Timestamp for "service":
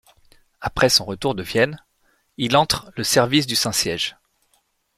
3.03-3.45